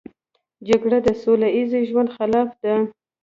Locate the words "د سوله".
1.03-1.47